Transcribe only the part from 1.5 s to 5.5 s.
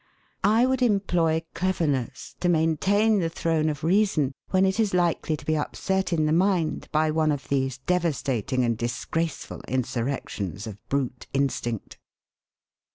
cleverness to maintain the throne of reason when it is likely to